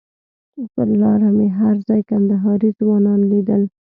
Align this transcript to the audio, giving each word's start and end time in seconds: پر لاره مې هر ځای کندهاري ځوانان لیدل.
پر 0.73 0.87
لاره 1.01 1.29
مې 1.37 1.47
هر 1.59 1.75
ځای 1.87 2.01
کندهاري 2.09 2.69
ځوانان 2.79 3.19
لیدل. 3.31 3.61